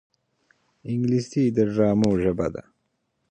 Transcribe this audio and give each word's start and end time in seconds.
انګلیسي 0.89 1.43
د 1.55 1.57
ډرامو 1.73 2.11
ژبه 2.21 2.47
ده 2.53 2.63